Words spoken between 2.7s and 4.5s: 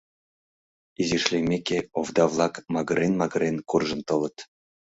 магырен-магырен, куржын толыт.